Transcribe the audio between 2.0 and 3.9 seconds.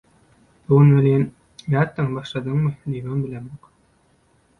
başladyňmy?” diýibem bilemok.